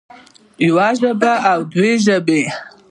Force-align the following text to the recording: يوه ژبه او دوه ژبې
يوه 0.65 0.87
ژبه 0.99 1.31
او 1.51 1.59
دوه 1.71 1.91
ژبې 2.05 2.41